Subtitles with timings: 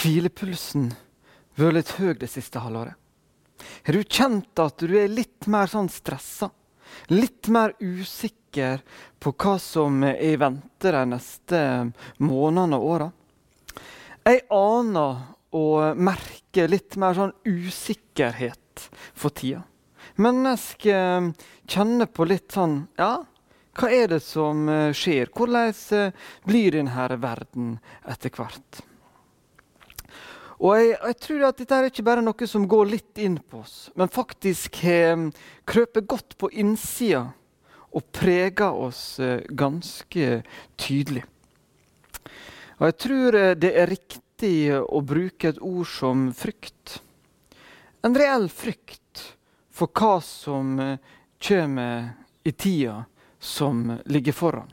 [0.00, 0.88] hvilepulsen
[1.60, 2.96] vært litt høy det siste halvåret?
[3.84, 6.48] Har du kjent at du er litt mer sånn stressa?
[7.12, 8.80] Litt mer usikker
[9.20, 11.60] på hva som er i vente de neste
[12.24, 13.10] månedene og åra?
[14.24, 15.20] Jeg aner
[15.56, 19.66] og merker litt mer sånn usikkerhet for tida.
[20.20, 21.30] Mennesker
[21.68, 23.18] kjenner på litt sånn Ja,
[23.76, 24.64] hva er det som
[24.96, 25.30] skjer?
[25.36, 26.14] Hvordan
[26.48, 27.74] blir denne verden
[28.08, 28.80] etter hvert?
[30.60, 33.62] Og jeg, jeg, tror at dette er ikke bare noe som går litt inn på
[33.62, 35.30] oss, men faktisk har
[35.68, 37.30] krøpet godt på innsida
[37.90, 40.42] og preger oss eh, ganske
[40.78, 41.24] tydelig.
[42.76, 47.00] Og jeg tror eh, det er riktig å bruke et ord som frykt.
[48.04, 49.24] En reell frykt
[49.72, 51.00] for hva som eh,
[51.40, 52.12] kommer
[52.44, 53.02] i tida
[53.40, 53.82] som
[54.12, 54.68] ligger foran.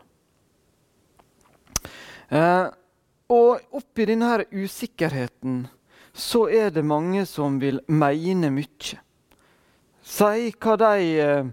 [2.27, 2.67] Eh,
[3.31, 5.65] og oppi denne usikkerheten
[6.17, 8.97] så er det mange som vil mene mye.
[10.07, 11.49] Si hva de eh,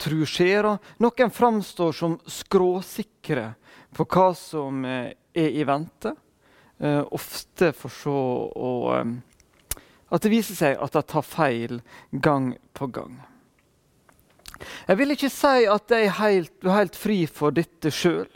[0.00, 0.68] tror skjer.
[0.98, 3.52] Noen framstår som skråsikre
[3.94, 6.14] på hva som eh, er i vente.
[6.78, 8.18] Eh, ofte for så
[8.54, 9.16] å eh,
[10.08, 13.18] At det viser seg at de tar feil gang på gang.
[14.88, 18.30] Jeg vil ikke si at jeg er helt, helt fri for dette sjøl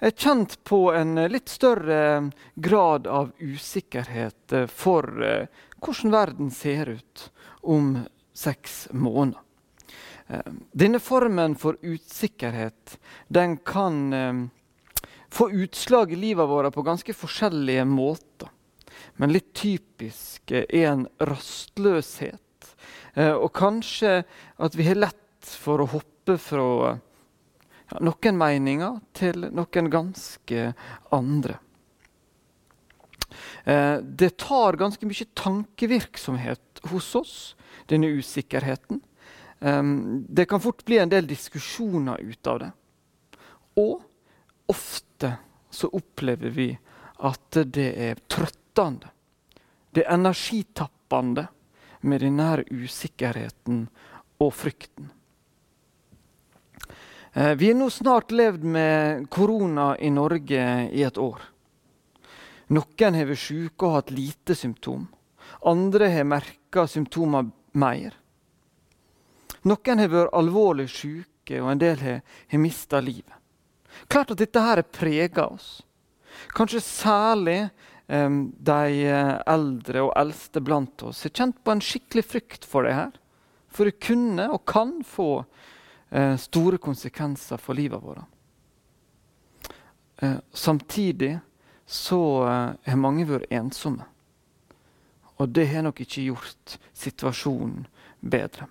[0.00, 5.08] kjent på en eh, litt større eh, grad av usikkerhet eh, for
[5.80, 7.30] hvordan verden ser ut
[7.62, 7.98] om
[8.36, 9.42] seks måneder.
[10.74, 12.96] Denne formen for usikkerhet
[13.30, 14.50] den kan
[15.30, 18.50] få utslag i livet vårt på ganske forskjellige måter.
[19.22, 22.72] Men litt typisk er en rastløshet.
[23.38, 24.24] Og kanskje
[24.58, 26.96] at vi har lett for å hoppe fra
[28.00, 30.70] noen meninger til noen ganske
[31.14, 31.58] andre.
[33.64, 37.36] Eh, det tar ganske mye tankevirksomhet hos oss,
[37.90, 39.00] denne usikkerheten.
[39.60, 39.82] Eh,
[40.28, 42.70] det kan fort bli en del diskusjoner ut av det.
[43.76, 44.00] Og
[44.72, 45.36] ofte
[45.70, 46.70] så opplever vi
[47.26, 49.12] at det er trøttende.
[49.92, 51.46] Det er energitappende
[52.06, 53.86] med denne usikkerheten
[54.42, 55.10] og frykten.
[57.36, 61.42] Eh, vi har nå snart levd med korona i Norge i et år.
[62.72, 65.02] Noen har vært syke og hatt lite symptom.
[65.68, 68.16] Andre har merka symptomer mer.
[69.68, 73.36] Noen har vært alvorlig syke, og en del har, har mista livet.
[74.08, 75.68] Klart at dette her preger oss.
[76.56, 77.58] Kanskje særlig
[78.08, 82.88] um, de eh, eldre og eldste blant oss har kjent på en skikkelig frykt for
[82.88, 83.12] det her.
[83.68, 85.44] For det kunne og kan få
[86.10, 88.24] eh, store konsekvenser for livet vårt.
[90.16, 91.38] Eh, samtidig
[91.86, 94.06] så eh, har mange vært ensomme.
[95.36, 97.84] Og det har nok ikke gjort situasjonen
[98.20, 98.66] bedre.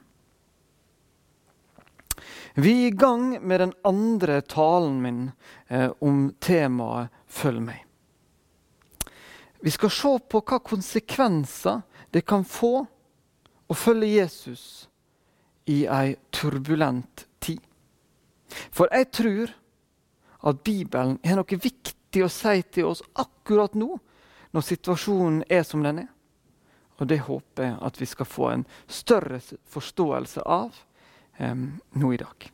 [2.55, 5.31] Vi er i gang med den andre talen min
[5.67, 7.83] eh, om temaet 'Følg meg'.
[9.59, 11.81] Vi skal se på hva konsekvenser
[12.13, 12.85] det kan få
[13.67, 14.87] å følge Jesus
[15.65, 17.61] i ei turbulent tid.
[18.71, 19.53] For jeg tror
[20.45, 23.95] at Bibelen har noe viktig å si til oss akkurat nå,
[24.55, 26.11] når situasjonen er som den er.
[27.01, 30.77] Og det håper jeg at vi skal få en større forståelse av
[31.37, 32.51] eh, nå i dag.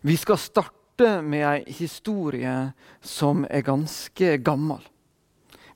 [0.00, 2.52] Vi skal starte med ei historie
[3.00, 4.82] som er ganske gammel.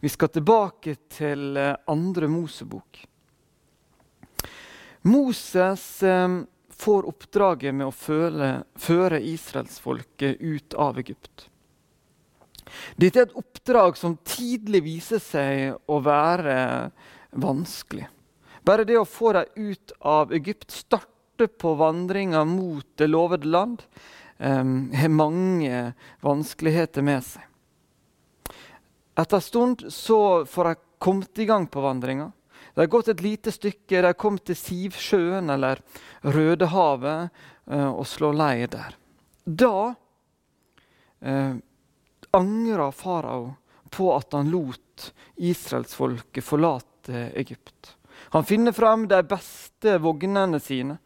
[0.02, 3.06] Vi skal tilbake til eh, andre Mosebok.
[5.02, 6.28] Moses eh,
[6.82, 11.48] får oppdraget med å føle, føre israelsfolket ut av Egypt.
[12.96, 16.56] Dette er et oppdrag som tidlig viser seg å være
[17.32, 18.08] vanskelig.
[18.62, 23.82] Bare det å få dem ut av Egypt, starte på vandringa mot det lovede land,
[24.38, 24.62] eh,
[25.02, 27.42] har mange vanskeligheter med seg.
[29.19, 32.31] Etter en stund så får de kommet i gang på vandringa.
[32.74, 35.82] De har gått et lite stykke, de har kommet til Sivsjøen eller
[36.24, 37.28] Rødehavet
[37.69, 38.96] eh, og slår leir der.
[39.44, 39.94] Da
[41.20, 41.56] eh,
[42.32, 43.50] angra farao
[43.92, 47.96] på at han lot israelsfolket forlate Egypt.
[48.32, 50.96] Han finner fram de beste vognene sine.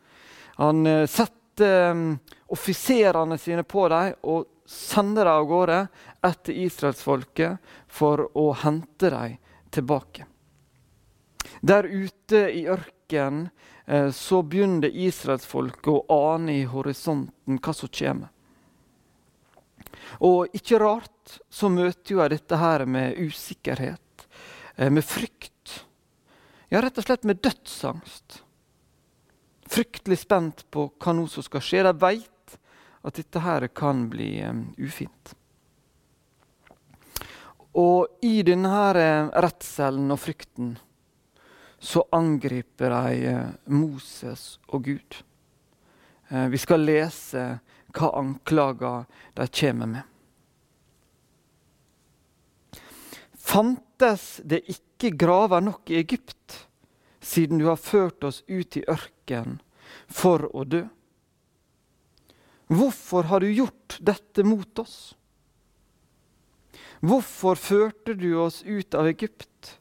[0.60, 2.18] Han eh, setter um,
[2.52, 5.80] offiserene sine på dem og sender dem av gårde
[6.28, 9.38] etter israelsfolket for å hente dem
[9.72, 10.26] tilbake.
[11.66, 13.48] Der ute i ørkenen
[13.86, 16.04] eh, så begynner israelsfolket å
[16.34, 18.30] ane i horisonten hva som kommer.
[20.22, 24.28] Og ikke rart så møter jeg dette her med usikkerhet,
[24.76, 25.80] eh, med frykt.
[26.70, 28.40] Ja, rett og slett med dødsangst.
[29.66, 31.82] Fryktelig spent på hva nå som skal skje.
[31.88, 32.58] De veit
[33.06, 35.34] at dette her kan bli um, ufint.
[37.76, 40.76] Og i denne eh, redselen og frykten
[41.78, 45.18] så angriper de uh, Moses og Gud.
[46.30, 47.46] Uh, vi skal lese
[47.96, 49.06] hva anklager
[49.36, 50.04] de kommer med.
[53.46, 56.66] Fantes det ikke graver nok i Egypt,
[57.20, 59.60] siden du har ført oss ut i ørken
[60.10, 60.82] for å dø?
[62.66, 65.14] Hvorfor har du gjort dette mot oss?
[67.06, 69.76] Hvorfor førte du oss ut av Egypt?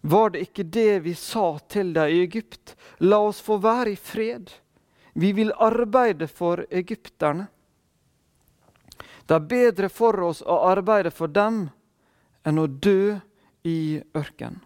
[0.00, 2.74] Var det ikke det vi sa til deg i Egypt?
[3.04, 4.48] La oss få være i fred.
[5.12, 7.48] Vi vil arbeide for egypterne.
[9.26, 11.68] Det er bedre for oss å arbeide for dem
[12.46, 13.20] enn å dø
[13.68, 14.64] i ørkenen.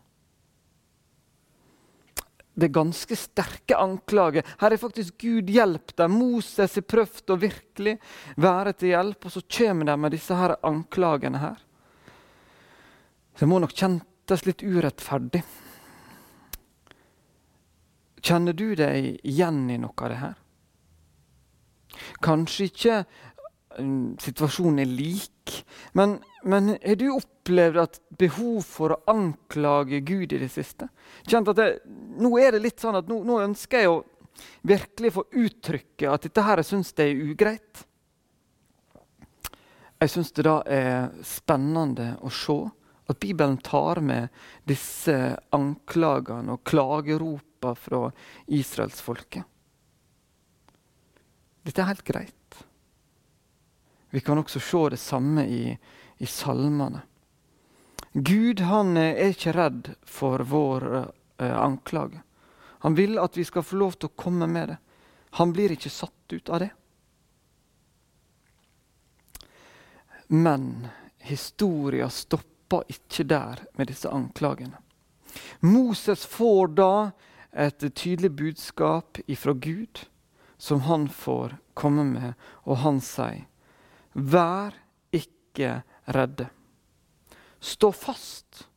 [2.54, 4.46] Det er ganske sterke anklager.
[4.60, 6.12] Her er faktisk Gud hjelp dem.
[6.14, 7.96] Moses har prøvd å virkelig
[8.38, 11.56] være til hjelp, og så kommer de med disse her anklagene her.
[13.34, 13.74] Så det må nok
[14.24, 15.42] kjentes litt urettferdig.
[18.24, 20.34] Kjenner du deg igjen i noe av det her?
[22.24, 22.94] Kanskje ikke
[23.78, 30.32] um, situasjonen er lik, men, men har du opplevd at behov for å anklage Gud
[30.32, 30.88] i det siste?
[31.28, 31.68] Kjent at det,
[32.16, 34.04] Nå er det litt sånn at nå, nå ønsker jeg å
[34.64, 37.84] virkelig få uttrykke at dette her jeg syns det er ugreit.
[40.00, 42.56] Jeg syns det da er spennende å se
[43.14, 44.28] at Bibelen tar med
[44.66, 48.08] disse anklagene og klageropa fra
[48.46, 49.44] israelsfolket.
[51.64, 52.56] Dette er helt greit.
[54.10, 55.78] Vi kan også se det samme i,
[56.18, 57.02] i salmene.
[58.12, 61.06] Gud han er ikke redd for vår uh,
[61.40, 62.20] anklage.
[62.84, 64.78] Han vil at vi skal få lov til å komme med det.
[65.38, 66.70] Han blir ikke satt ut av det.
[70.30, 70.86] Men
[71.18, 74.78] historia stopper stoppa ikke der med disse anklagene.
[75.60, 77.10] Moses får da
[77.52, 80.06] et tydelig budskap ifra Gud
[80.58, 82.34] som han får komme med,
[82.64, 83.46] og han sier,
[84.14, 84.74] Vær
[85.12, 86.46] ikke redde.
[87.60, 88.68] Stå fast.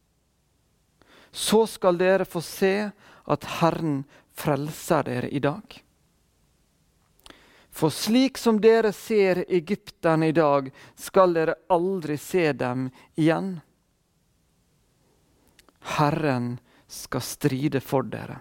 [1.31, 2.89] Så skal dere få se
[3.27, 5.83] at Herren frelser dere i dag.
[7.69, 13.59] For slik som dere ser egypterne i dag, skal dere aldri se dem igjen.
[15.95, 16.57] Herren
[16.87, 18.39] skal stride for dere,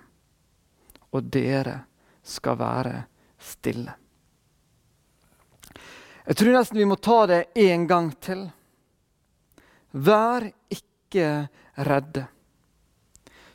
[1.15, 1.79] og dere
[2.27, 2.97] skal være
[3.39, 3.95] stille.
[6.27, 8.49] Jeg tror nesten vi må ta det en gang til.
[9.95, 11.29] Vær ikke
[11.87, 12.25] redde.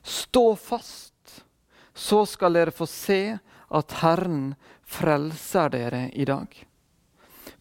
[0.01, 1.43] Stå fast,
[1.93, 3.21] så skal dere få se
[3.71, 4.53] at Herren
[4.87, 6.47] frelser dere i dag.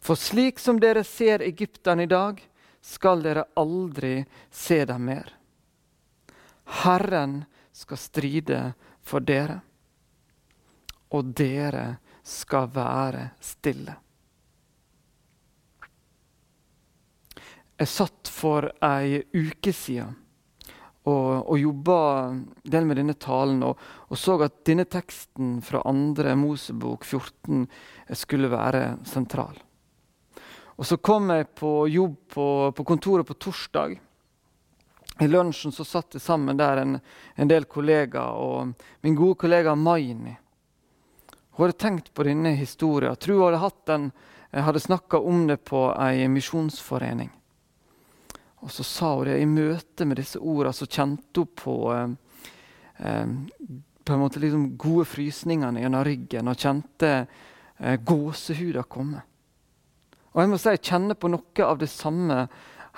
[0.01, 2.39] For slik som dere ser Egypten i dag,
[2.81, 5.40] skal dere aldri se dem mer.
[6.71, 7.41] Herren
[7.71, 8.61] skal stride
[9.03, 9.59] for dere,
[11.11, 11.85] og dere
[12.23, 13.97] skal være stille.
[17.81, 20.13] Jeg satt for ei uke siden
[21.09, 21.97] og, og jobba
[22.61, 27.65] del med denne talen og, og, så at denne teksten fra andre Mosebok 14
[28.21, 29.57] skulle være sentral.
[30.77, 32.45] Og Så kom jeg på jobb på,
[32.77, 33.97] på kontoret på torsdag.
[35.21, 36.95] I lunsjen så satt jeg sammen der en,
[37.35, 40.33] en del kollegaer, og min gode kollega Maini.
[41.51, 43.15] Hun hadde tenkt på denne historien.
[43.15, 44.09] Tror hun hadde, hatt den,
[44.51, 47.29] hadde snakka om det på ei misjonsforening.
[48.61, 52.11] Og så sa hun det i møte med disse ordene, så kjente hun på eh,
[52.97, 53.33] eh,
[54.01, 59.21] på en måte liksom gode frysningene gjennom ryggen og kjente eh, gåsehuda komme.
[60.31, 62.45] Og jeg må si jeg kjenner på noe av det samme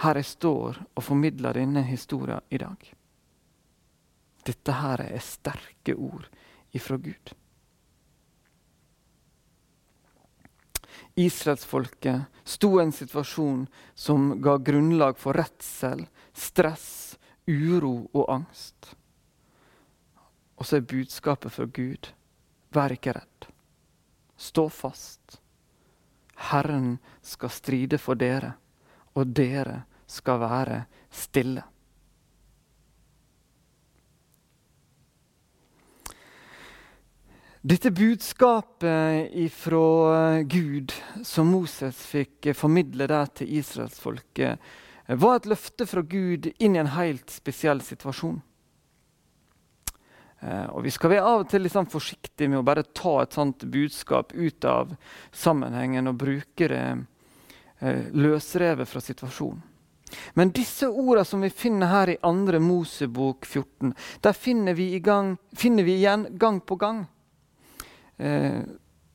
[0.01, 2.89] her jeg står og formidler denne historien i dag.
[4.43, 6.27] Dette her er sterke ord
[6.75, 7.33] ifra Gud.
[11.15, 17.15] Israelsfolket sto i en situasjon som ga grunnlag for redsel, stress,
[17.47, 18.95] uro og angst.
[20.57, 22.09] Og så er budskapet fra Gud
[22.73, 23.47] vær ikke redd.
[24.38, 25.38] Stå fast.
[26.50, 28.55] Herren skal stride for dere
[29.13, 30.79] og dere skal være
[31.13, 31.63] stille.
[37.63, 40.91] Dette budskapet fra Gud
[41.24, 44.60] som Moses fikk formidle der til israelsfolket,
[45.08, 48.41] var et løfte fra Gud inn i en helt spesiell situasjon.
[50.43, 53.36] Eh, og Vi skal være av og til sånn forsiktige med å bare ta et
[53.36, 54.96] sånt budskap ut av
[55.32, 56.84] sammenhengen og bruke det
[58.13, 59.61] løsrevet fra situasjonen.
[60.33, 62.59] Men disse ordene som vi finner her i 2.
[62.61, 67.05] Mosebok 14, der finner vi, gang, finner vi igjen gang på gang.
[68.17, 68.61] Eh,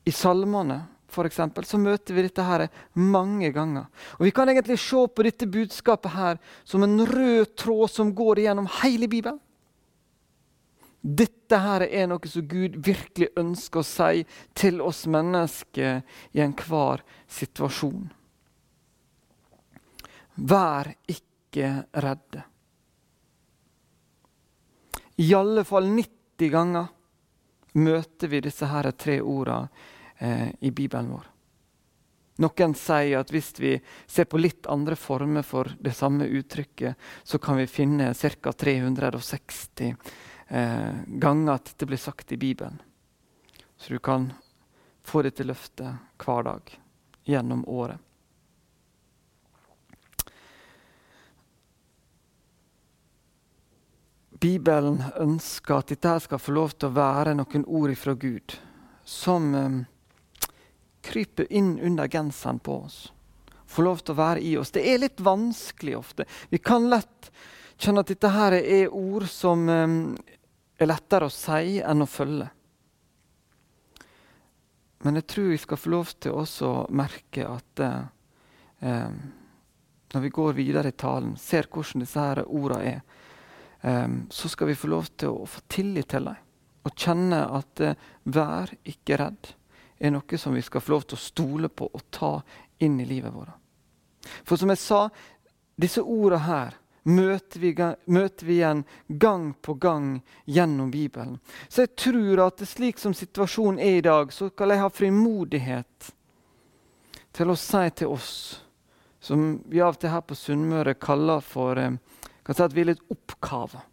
[0.05, 0.81] I salmene
[1.25, 3.87] eksempel, så møter vi dette her mange ganger.
[4.19, 8.39] Og Vi kan egentlig se på dette budskapet her som en rød tråd som går
[8.45, 9.39] gjennom hele Bibelen.
[11.01, 16.01] Dette her er noe som Gud virkelig ønsker å si til oss mennesker
[16.35, 18.09] i enhver situasjon.
[20.39, 22.43] Vær ikke redde.
[25.19, 26.87] I alle fall 90 ganger
[27.79, 29.67] møter vi disse her tre ordene
[30.17, 31.27] eh, i Bibelen vår.
[32.39, 33.73] Noen sier at hvis vi
[34.07, 38.53] ser på litt andre former for det samme uttrykket, så kan vi finne ca.
[38.53, 39.89] 360
[40.47, 42.79] eh, ganger at dette blir sagt i Bibelen.
[43.75, 44.31] Så du kan
[45.03, 46.79] få dette løftet hver dag
[47.27, 47.99] gjennom året.
[54.39, 58.55] Bibelen ønsker at dette skal få lov til å være noen ord fra Gud
[59.03, 59.79] som um,
[61.03, 62.99] kryper inn under genseren på oss.
[63.69, 64.71] Får lov til å være i oss.
[64.71, 66.27] Det er litt vanskelig ofte.
[66.49, 67.31] Vi kan lett
[67.79, 69.99] kjenne at dette her er ord som um,
[70.79, 72.47] er lettere å si enn å følge.
[75.03, 78.01] Men jeg tror vi skal få lov til også å merke at uh,
[78.83, 79.19] um,
[80.13, 83.01] når vi går videre i talen, ser hvordan disse ordene er,
[83.81, 86.41] så skal vi få lov til å få tillit til dem.
[86.87, 89.53] Og kjenne at uh, vær ikke redd
[89.99, 92.33] er noe som vi skal få lov til å stole på og ta
[92.83, 93.55] inn i livet vårt.
[94.47, 95.01] For som jeg sa,
[95.79, 96.77] disse ordene her
[97.09, 97.73] møter vi,
[98.05, 101.39] møter vi, igjen gang på gang gjennom Bibelen.
[101.67, 106.11] Så jeg tror at slik som situasjonen er i dag, så skal jeg ha frimodighet
[107.35, 108.31] til å si til oss,
[109.19, 111.97] som vi av og til her på Sunnmøre kaller for eh,
[112.49, 113.83] kan si at vi er litt oppkava.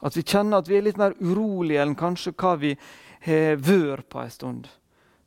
[0.00, 2.70] At vi kjenner at vi er litt mer urolige enn kanskje hva vi
[3.26, 4.68] har vært på en stund.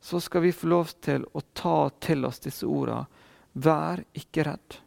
[0.02, 3.06] Så skal vi få lov til å ta til oss disse ordene.
[3.52, 4.78] Vær ikke redd.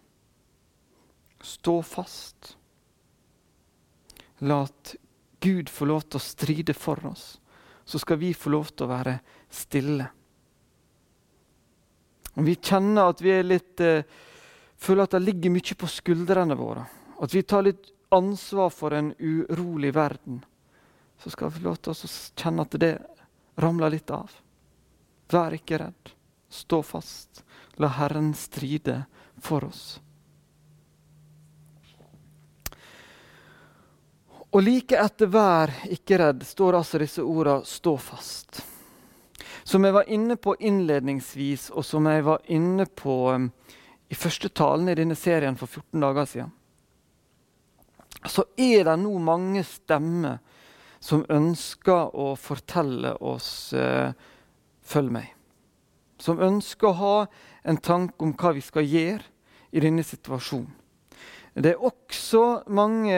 [1.40, 2.58] Stå fast.
[4.44, 4.66] La
[5.40, 7.38] Gud få lov til å stride for oss.
[7.86, 9.16] Så skal vi få lov til å være
[9.48, 10.10] stille.
[12.36, 14.04] Om vi kjenner at vi er litt eh,
[14.76, 16.82] Føler at det ligger mye på skuldrene våre.
[17.19, 20.45] At vi tar litt ansvar for en urolig verden.
[21.17, 22.95] Så skal vi til oss å kjenne at det
[23.60, 24.31] ramler litt av.
[25.31, 26.12] Vær ikke redd.
[26.50, 27.43] Stå fast.
[27.81, 29.03] La Herren stride
[29.41, 30.00] for oss.
[34.55, 38.63] Og like etter 'vær ikke redd' står altså disse ordene 'stå fast'.
[39.63, 43.51] Som jeg var inne på innledningsvis, og som jeg var inne på um,
[44.10, 46.51] i første talen i denne serien for 14 dager siden
[48.29, 50.39] så er det nå mange stemmer
[51.03, 54.13] som ønsker å fortelle oss eh,
[54.82, 55.34] 'følg meg'.
[56.20, 57.17] Som ønsker å ha
[57.63, 59.24] en tanke om hva vi skal gjøre
[59.75, 60.74] i denne situasjonen.
[61.55, 63.15] Det er også mange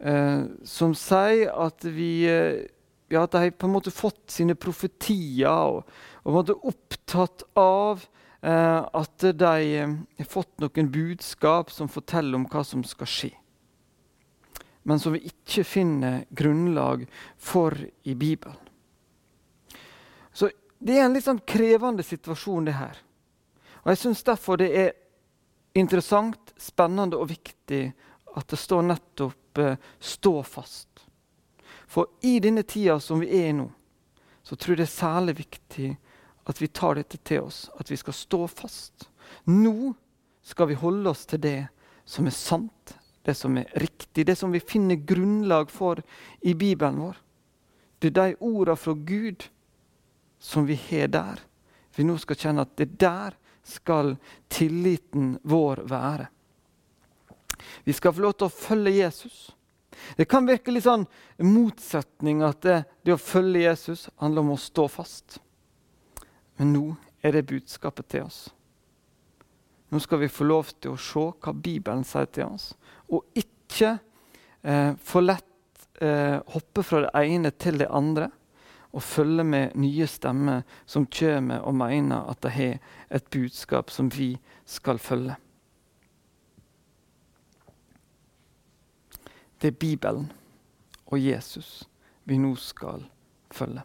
[0.00, 2.66] eh, som sier at vi eh,
[3.10, 5.84] ja, at de har på en måte fått sine profetier og,
[6.24, 8.02] er opptatt av
[8.42, 9.52] eh, at de
[9.82, 13.32] eh, har fått noen budskap som forteller om hva som skal skje
[14.82, 17.06] men som vi ikke finner grunnlag
[17.36, 18.56] for i Bibelen.
[20.32, 22.96] Så Det er en litt sånn krevende situasjon, det her.
[23.84, 24.92] Og Jeg syns derfor det er
[25.74, 27.92] interessant, spennende og viktig
[28.36, 31.04] at det står nettopp eh, 'stå fast'.
[31.86, 33.70] For i denne tida som vi er i nå,
[34.42, 35.98] så tror jeg det er særlig viktig
[36.46, 37.70] at vi tar dette til oss.
[37.78, 39.08] At vi skal stå fast.
[39.44, 39.94] Nå
[40.42, 41.68] skal vi holde oss til det
[42.06, 46.02] som er sant, det som er riktig, det som vi finner grunnlag for
[46.40, 47.18] i Bibelen vår.
[48.00, 49.44] Det er de ordene fra Gud
[50.40, 51.40] som vi har der.
[51.96, 53.36] Vi nå skal kjenne at det der
[53.66, 54.14] skal
[54.48, 56.28] tilliten vår være.
[57.84, 59.50] Vi skal få lov til å følge Jesus.
[60.16, 61.04] Det kan virke litt sånn
[61.44, 65.40] motsetning at det, det å følge Jesus handler om å stå fast.
[66.56, 66.84] Men nå
[67.20, 68.46] er det budskapet til oss.
[69.90, 72.72] Nå skal vi få lov til å se hva Bibelen sier til oss,
[73.10, 73.96] og ikke
[74.62, 78.30] eh, for lett eh, hoppe fra det ene til det andre.
[78.92, 82.78] og følge med nye stemmer som kommer og mener at de har
[83.10, 84.32] et budskap som vi
[84.66, 85.36] skal følge.
[89.62, 90.32] Det er Bibelen
[91.06, 91.88] og Jesus
[92.24, 93.06] vi nå skal
[93.52, 93.82] følge.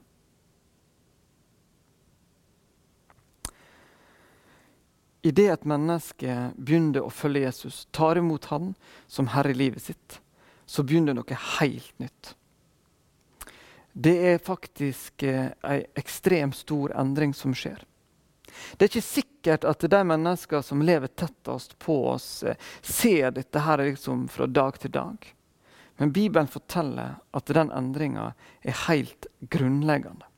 [5.25, 8.75] Idet et menneske begynner å følge Jesus, tar imot han
[9.09, 10.19] som herre i livet sitt,
[10.69, 12.35] så begynner noe helt nytt.
[13.97, 17.81] Det er faktisk ei en ekstremt stor endring som skjer.
[18.77, 23.65] Det er ikke sikkert at de mennesker som lever tettest på oss, eh, ser dette
[23.65, 25.33] her liksom fra dag til dag.
[25.97, 30.29] Men Bibelen forteller at den endringa er helt grunnleggende.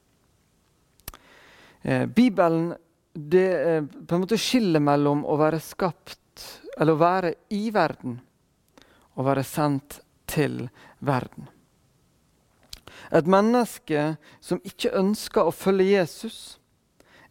[1.82, 2.76] Eh, Bibelen
[3.18, 6.44] det eh, på en måte skiller mellom å være skapt,
[6.78, 8.20] eller å være i verden,
[9.18, 10.68] og være sendt til
[11.02, 11.48] verden.
[13.10, 16.60] Et menneske som ikke ønsker å følge Jesus,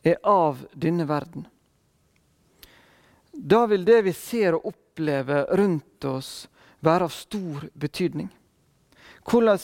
[0.03, 1.47] er av denne verden.
[3.31, 6.49] Da vil det vi ser og opplever rundt oss,
[6.81, 8.31] være av stor betydning.
[9.27, 9.59] Hvordan,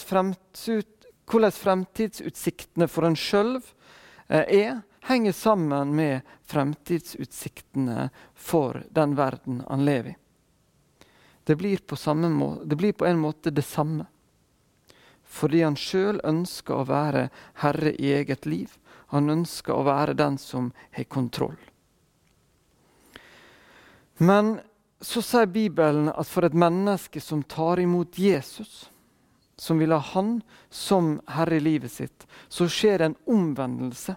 [1.54, 3.56] fremtidsutsiktene for en sjøl
[4.28, 10.16] eh, er, henger sammen med fremtidsutsiktene for den verden han lever i.
[11.44, 11.97] Det blir på,
[12.64, 14.06] det blir på en måte det samme.
[15.23, 17.28] Fordi han sjøl ønsker å være
[17.64, 18.71] herre i eget liv.
[19.11, 21.59] Han ønsker å være den som har kontroll.
[24.23, 24.61] Men
[25.02, 28.90] så sier Bibelen at for et menneske som tar imot Jesus,
[29.59, 34.14] som vil ha Han som herre i livet sitt, så skjer det en omvendelse.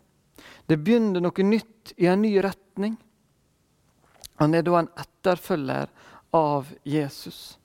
[0.66, 2.96] Det begynner noe nytt i en ny retning.
[4.42, 5.92] Han er da en etterfølger
[6.36, 7.58] av Jesus.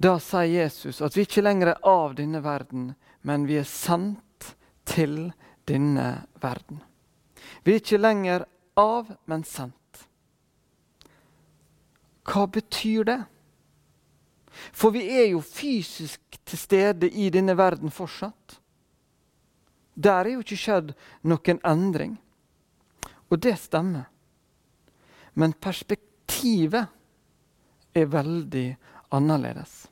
[0.00, 2.92] Da sier Jesus at vi ikke lenger er av denne verden,
[3.22, 4.54] men vi er sendt
[4.88, 5.30] til
[5.68, 6.80] denne verden.
[7.64, 8.46] Vi er ikke lenger
[8.80, 9.76] av, men sendt.
[12.24, 13.20] Hva betyr det?
[14.72, 18.59] For vi er jo fysisk til stede i denne verden fortsatt.
[20.00, 20.94] Der er jo ikke skjedd
[21.28, 22.16] noen endring.
[23.28, 24.08] Og det stemmer.
[25.36, 26.86] Men perspektivet
[27.94, 28.68] er veldig
[29.14, 29.88] annerledes.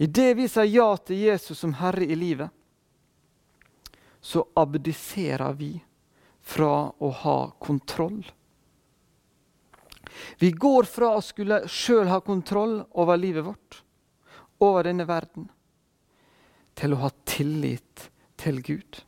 [0.00, 2.48] Idet vi sier ja til Jesus som herre i livet,
[4.20, 5.74] så abdiserer vi
[6.40, 8.22] fra å ha kontroll.
[10.40, 13.82] Vi går fra å skulle sjøl ha kontroll over livet vårt,
[14.60, 15.46] over denne verden,
[16.74, 19.04] til å ha tillit til Gud.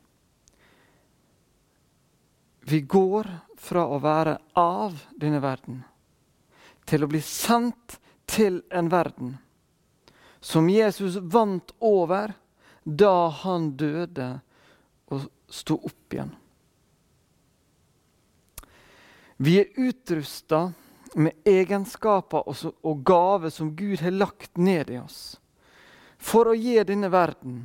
[2.65, 3.27] Vi går
[3.59, 5.81] fra å være av denne verden
[6.87, 7.97] til å bli sendt
[8.27, 9.35] til en verden
[10.43, 12.33] som Jesus vant over
[12.83, 14.29] da han døde
[15.11, 16.31] og sto opp igjen.
[19.43, 20.65] Vi er utrusta
[21.15, 25.37] med egenskaper og gaver som Gud har lagt ned i oss,
[26.17, 27.63] for å gi denne verden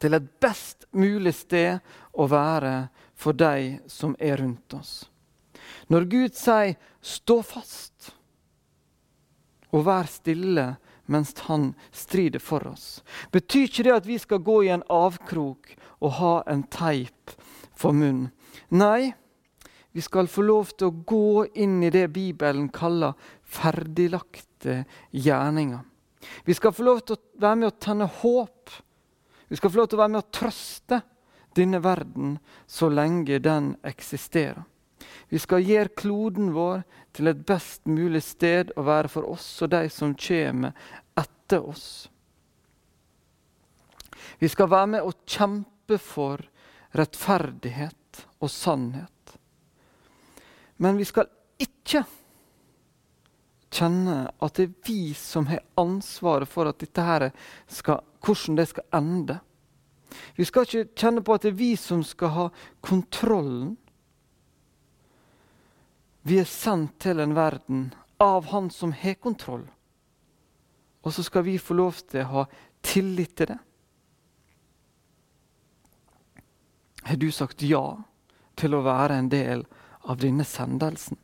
[0.00, 1.78] til et best mulig sted
[2.12, 5.08] å være for de som er rundt oss.
[5.90, 8.12] Når Gud sier 'stå fast'
[9.72, 10.76] og 'vær stille'
[11.08, 13.02] mens Han strider for oss,
[13.32, 17.30] betyr ikke det at vi skal gå i en avkrok og ha en teip
[17.72, 18.30] for munn.
[18.70, 19.14] Nei,
[19.92, 25.80] vi skal få lov til å gå inn i det Bibelen kaller ferdiglagte gjerninger.
[26.44, 28.70] Vi skal få lov til å være med å tenne håp
[29.48, 31.00] vi skal få lov til å være med å trøste
[31.58, 34.62] denne verden så lenge den eksisterer.
[35.28, 36.84] Vi skal gjøre kloden vår
[37.16, 40.72] til et best mulig sted å være for oss og de som kommer
[41.18, 42.08] etter oss.
[44.38, 46.42] Vi skal være med å kjempe for
[46.96, 49.34] rettferdighet og sannhet.
[50.78, 52.04] Men vi skal ikke
[53.74, 57.28] kjenne at det er vi som har ansvaret for at dette her
[57.66, 59.38] skal hvordan det skal ende.
[60.36, 62.46] Vi skal ikke kjenne på at det er vi som skal ha
[62.84, 63.76] kontrollen.
[66.28, 67.88] Vi er sendt til en verden
[68.20, 69.68] av Han som har kontroll.
[71.02, 72.44] Og så skal vi få lov til å ha
[72.84, 73.58] tillit til det.
[77.08, 77.84] Har du sagt ja
[78.58, 79.62] til å være en del
[80.10, 81.16] av denne sendelsen?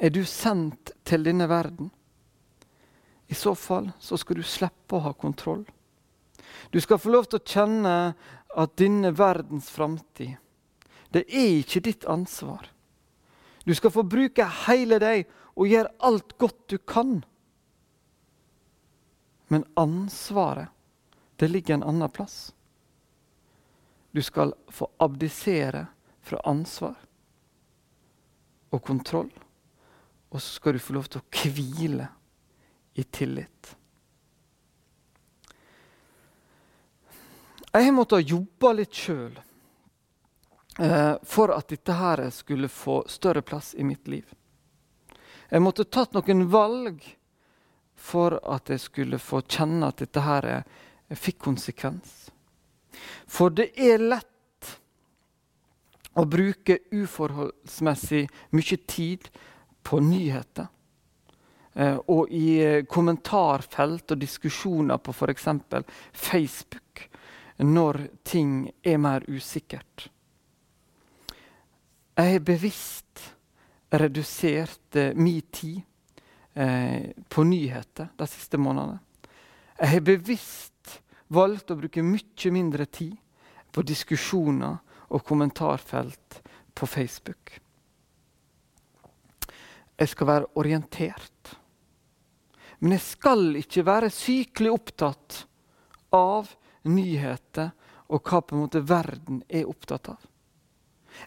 [0.00, 1.90] Er du sendt til denne verden?
[3.28, 5.66] I så fall så skal du slippe å ha kontroll.
[6.70, 7.94] Du skal få lov til å kjenne
[8.50, 10.36] at denne verdens framtid,
[11.10, 12.68] det er ikke ditt ansvar.
[13.66, 15.26] Du skal få bruke hele deg
[15.58, 17.20] og gjøre alt godt du kan.
[19.50, 20.70] Men ansvaret,
[21.36, 22.52] det ligger en annen plass.
[24.10, 25.86] Du skal få abdisere
[26.22, 26.96] fra ansvar
[28.70, 29.30] og kontroll.
[30.30, 32.06] Og så skal du få lov til å hvile
[32.94, 33.74] i tillit.
[37.70, 39.36] Jeg har måttet jobbe litt sjøl
[40.78, 44.26] eh, for at dette her skulle få større plass i mitt liv.
[45.50, 47.04] Jeg måtte tatt noen valg
[47.94, 50.48] for at jeg skulle få kjenne at dette her
[51.14, 52.30] fikk konsekvens.
[53.30, 54.26] For det er lett
[56.18, 58.24] å bruke uforholdsmessig
[58.56, 59.30] mye tid
[59.86, 60.66] på nyheter.
[61.74, 65.46] Eh, og i eh, kommentarfelt og diskusjoner på f.eks.
[66.12, 67.06] Facebook
[67.64, 70.08] når ting er mer usikkert.
[72.16, 73.22] Jeg har bevisst
[73.90, 75.80] redusert eh, min tid
[76.54, 79.00] eh, på nyheter de siste månedene.
[79.80, 81.00] Jeg har bevisst
[81.32, 83.16] valgt å bruke mye mindre tid
[83.72, 84.78] på diskusjoner
[85.10, 86.40] og kommentarfelt
[86.74, 87.56] på Facebook.
[90.00, 91.56] Jeg skal være orientert.
[92.80, 95.42] Men jeg skal ikke være sykelig opptatt
[96.16, 96.48] av
[96.88, 97.72] nyheter
[98.10, 100.20] og hva på en måte verden er opptatt av.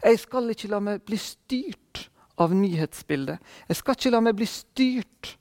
[0.04, 2.08] Jeg skal ikke la meg bli styrt
[2.42, 3.40] av nyhetsbildet.
[3.70, 5.36] Jeg skal ikke la meg bli styrt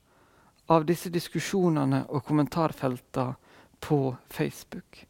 [0.71, 3.35] av disse diskusjonene og kommentarfeltene
[3.83, 3.99] på
[4.31, 5.03] Facebook.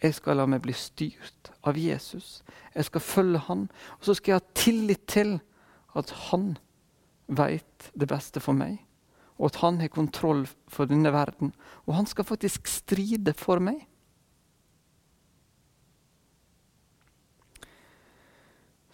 [0.00, 2.42] Jeg skal la meg bli styrt av Jesus.
[2.74, 3.66] Jeg skal følge han,
[3.98, 5.36] og så skal jeg ha tillit til
[5.96, 6.54] at han
[7.26, 8.78] veit det beste for meg,
[9.36, 11.52] og at han har kontroll for denne verden.
[11.88, 13.82] Og han skal faktisk stride for meg.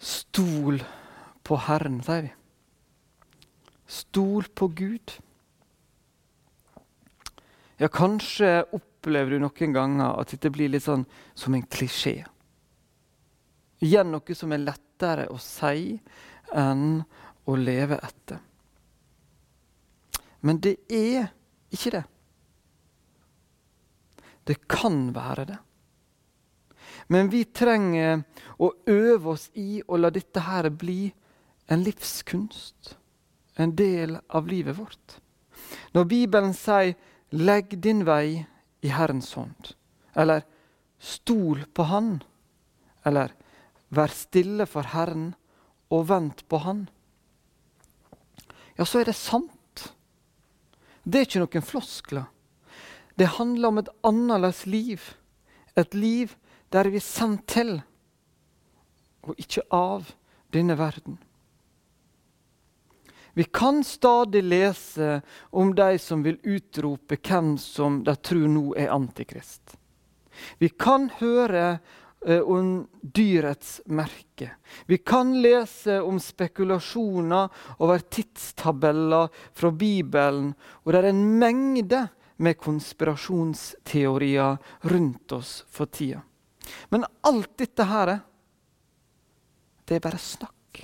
[0.03, 0.81] Stol
[1.43, 2.31] på Herren, sier vi.
[3.87, 5.15] Stol på Gud.
[7.79, 12.21] Ja, kanskje opplever du noen ganger at dette blir litt sånn som en klisjé.
[13.83, 15.97] Igjen noe som er lettere å si
[16.55, 17.01] enn
[17.43, 18.39] å leve etter.
[20.43, 21.31] Men det er
[21.73, 22.03] ikke det.
[24.43, 25.59] Det kan være det.
[27.07, 28.23] Men vi trenger
[28.59, 31.11] å øve oss i å la dette her bli
[31.67, 32.97] en livskunst.
[33.55, 35.19] En del av livet vårt.
[35.93, 36.95] Når Bibelen sier
[37.31, 38.45] 'legg din vei
[38.81, 39.75] i Herrens hånd',
[40.15, 40.43] eller
[40.99, 42.23] 'stol på Han',
[43.05, 43.33] eller
[43.91, 45.35] 'vær stille for Herren
[45.89, 46.89] og vent på Han',
[48.77, 49.93] ja, så er det sant.
[51.05, 52.25] Det er ikke noen floskler.
[53.19, 55.01] Det handler om et annerledes liv.
[55.77, 56.33] Et liv
[56.73, 57.77] der vi er sendt til,
[59.23, 60.09] og ikke av,
[60.53, 61.15] denne verden.
[63.33, 65.15] Vi kan stadig lese
[65.49, 69.73] om de som vil utrope hvem som de tror nå er antikrist.
[70.61, 71.79] Vi kan høre
[72.25, 74.51] Eh, om dyrets merke.
[74.85, 82.07] Vi kan lese om spekulasjoner over tidstabeller fra Bibelen, og det er en mengde
[82.37, 84.57] med konspirasjonsteorier
[84.93, 86.21] rundt oss for tida.
[86.89, 88.17] Men alt dette her,
[89.85, 90.83] det er bare snakk.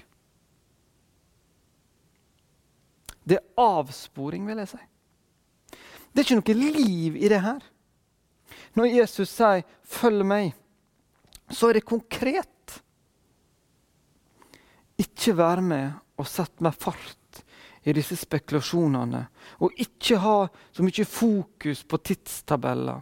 [3.30, 4.82] Det er avsporing, vil jeg si.
[6.10, 7.62] Det er ikke noe liv i det her.
[8.73, 10.54] Når Jesus sier 'følg meg',
[11.49, 12.82] så er det konkret.
[14.97, 17.43] Ikke være med og sette meg fart
[17.84, 19.21] i disse spekulasjonene.
[19.63, 23.02] Og ikke ha så mye fokus på tidstabeller.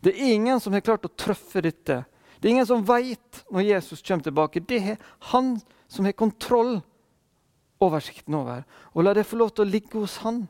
[0.00, 2.04] Det er ingen som har klart å treffe dette.
[2.38, 4.62] Det er ingen som veit når Jesus kommer tilbake.
[4.62, 5.56] Det er han
[5.90, 6.78] som har kontroll
[7.82, 8.62] oversikten over.
[8.94, 10.44] Og la det få lov til å ligge hos han.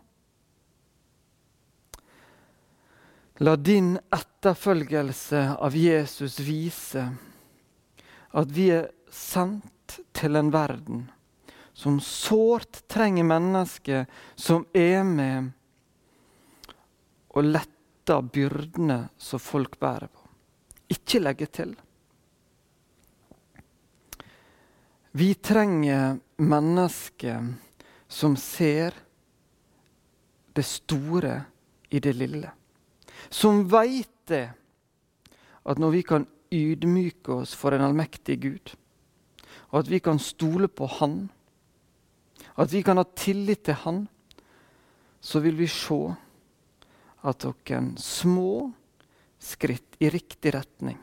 [3.39, 7.05] La din etterfølgelse av Jesus vise
[8.39, 11.07] at vi er sendt til en verden
[11.79, 15.53] som sårt trenger mennesker som er med
[17.39, 20.28] og letter byrdene som folk bærer på.
[20.89, 21.75] Ikke legge til.
[25.19, 27.49] Vi trenger mennesker
[28.09, 28.95] som ser
[30.57, 31.35] det store
[31.91, 32.51] i det lille.
[33.29, 34.47] Som veit det,
[35.69, 38.75] at når vi kan ydmyke oss for en allmektig Gud.
[39.71, 41.29] Og at vi kan stole på Han.
[42.57, 44.07] At vi kan ha tillit til Han.
[45.21, 46.01] Så vil vi se
[47.27, 48.71] at noen små
[49.39, 50.99] skritt i riktig retning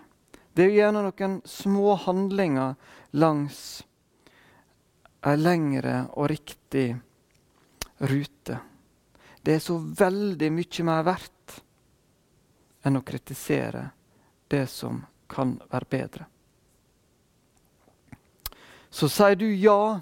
[0.54, 2.76] Det er gjerne noen små handlinger
[3.12, 3.84] langs
[5.26, 6.94] ei lengre og riktig
[8.06, 8.60] rute.
[9.42, 11.58] Det er så veldig mye mer verdt
[12.86, 13.88] enn å kritisere
[14.48, 16.26] det som kan være bedre.
[18.96, 20.00] så sier du ja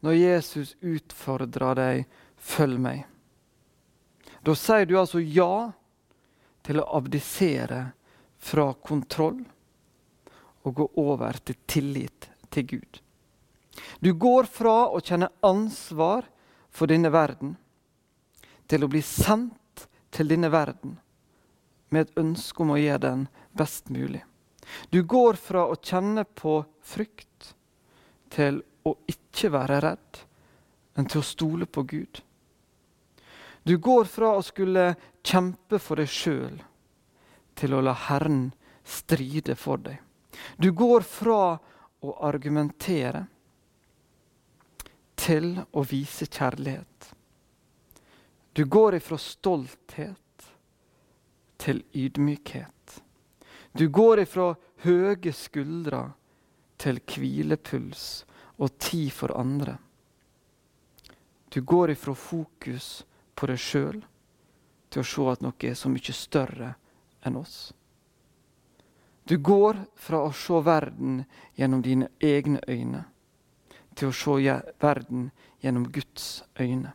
[0.00, 3.04] når Jesus utfordrer deg 'følg meg'.
[4.42, 5.72] Da sier du altså ja
[6.62, 7.84] til å abdisere
[8.42, 9.40] fra kontroll
[10.62, 13.00] og gå over til tillit til Gud.
[14.00, 16.26] Du går fra å kjenne ansvar
[16.70, 17.56] for denne verden
[18.70, 20.98] til å bli sendt til denne verden
[21.92, 23.24] med et ønske om å gjøre den
[23.56, 24.22] best mulig.
[24.90, 27.52] Du går fra å kjenne på frykt
[28.32, 30.20] til å ikke være redd,
[30.96, 32.22] men til å stole på Gud.
[33.62, 36.56] Du går fra å skulle kjempe for deg sjøl
[37.54, 38.48] til å la Herren
[38.82, 40.00] stride for deg.
[40.56, 41.54] Du går fra
[42.02, 43.26] å argumentere
[45.14, 47.12] til å vise kjærlighet.
[48.52, 50.48] Du går ifra stolthet
[51.62, 52.98] til ydmykhet.
[53.72, 54.50] Du går ifra
[54.82, 56.02] høye skuldre
[56.82, 58.24] til hvilepuls
[58.58, 59.78] og tid for andre.
[61.54, 63.04] Du går ifra fokus
[63.42, 63.98] på deg sjøl
[64.92, 66.74] til å se at noe er så mye større
[67.26, 67.72] enn oss.
[69.26, 71.24] Du går fra å se verden
[71.58, 73.02] gjennom dine egne øyne
[73.98, 75.30] til å se verden
[75.62, 76.94] gjennom Guds øyne.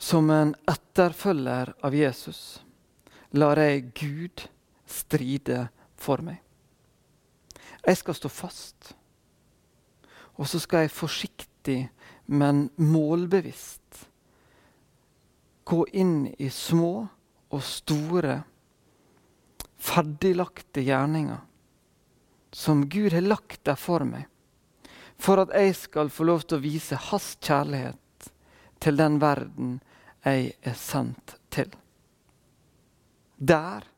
[0.00, 2.62] Som en etterfølger av Jesus
[3.38, 4.46] lar jeg Gud
[4.86, 6.40] stride for meg.
[7.86, 8.94] Jeg skal stå fast.
[10.40, 11.80] Og så skal jeg forsiktig,
[12.30, 14.06] men målbevisst
[15.64, 17.08] gå inn i små
[17.50, 18.36] og store,
[19.80, 21.40] ferdiglagte gjerninger
[22.54, 24.28] som Gud har lagt der for meg,
[25.18, 28.30] for at jeg skal få lov til å vise Hans kjærlighet
[28.82, 29.72] til den verden
[30.22, 31.70] jeg er sendt til.
[33.38, 33.88] Der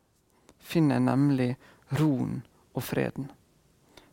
[0.56, 1.50] finner jeg nemlig
[2.00, 2.40] roen
[2.72, 3.28] og freden.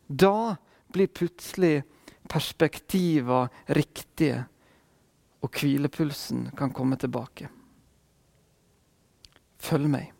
[0.08, 0.56] Da
[0.92, 1.86] blir plutselig
[2.30, 3.42] perspektiva
[3.74, 4.44] riktige,
[5.40, 7.48] og hvilepulsen kan komme tilbake.
[9.60, 10.10] Følg meg.